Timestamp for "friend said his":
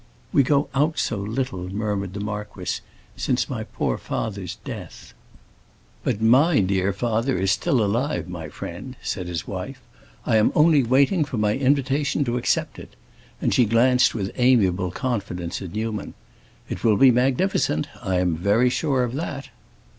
8.49-9.47